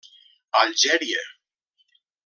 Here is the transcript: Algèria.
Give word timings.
Algèria. 0.61 1.21